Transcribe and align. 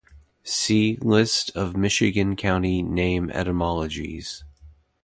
"See" 0.43 0.97
List 0.99 1.51
of 1.55 1.77
Michigan 1.77 2.35
county 2.35 2.81
name 2.81 3.29
etymologies. 3.29 4.43